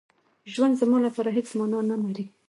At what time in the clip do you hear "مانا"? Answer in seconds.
1.57-1.79